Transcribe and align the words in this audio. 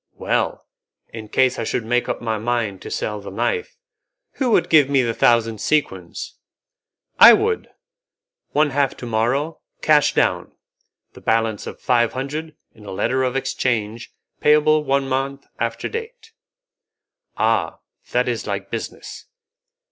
"Well! 0.15 0.65
in 1.09 1.27
case 1.29 1.59
I 1.59 1.63
should 1.63 1.85
make 1.85 2.09
up 2.09 2.21
my 2.21 2.39
mind 2.39 2.81
to 2.81 2.89
sell 2.89 3.21
the 3.21 3.29
knife, 3.29 3.77
who 4.37 4.49
would 4.49 4.67
give 4.67 4.89
me 4.89 5.03
the 5.03 5.13
thousand 5.13 5.59
sequins?" 5.61 6.39
"I 7.19 7.33
would; 7.33 7.69
one 8.49 8.71
half 8.71 8.97
to 8.97 9.05
morrow, 9.05 9.59
cash 9.83 10.15
down; 10.15 10.53
the 11.13 11.21
balance 11.21 11.67
of 11.67 11.79
five 11.79 12.13
hundred 12.13 12.55
in 12.73 12.83
a 12.83 12.91
letter 12.91 13.21
of 13.21 13.35
exchange 13.35 14.11
payable 14.39 14.83
one 14.83 15.07
month 15.07 15.45
after 15.59 15.87
date." 15.87 16.31
"Ah! 17.37 17.77
that 18.11 18.27
is 18.27 18.47
like 18.47 18.71
business. 18.71 19.27